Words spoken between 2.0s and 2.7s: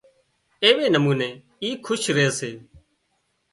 ري سي